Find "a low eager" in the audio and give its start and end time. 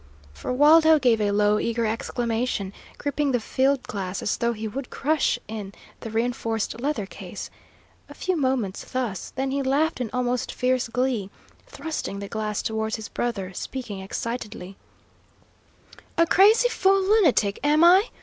1.21-1.85